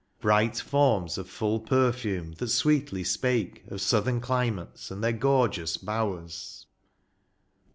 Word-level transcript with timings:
Bright 0.19 0.57
forms 0.57 1.19
of 1.19 1.29
full 1.29 1.59
perfume, 1.59 2.31
that 2.39 2.47
sweetly 2.47 3.03
spake 3.03 3.63
Of 3.67 3.81
southern 3.81 4.19
climates 4.19 4.89
and 4.89 5.03
their 5.03 5.13
gorgeous 5.13 5.77
bowers. 5.77 6.65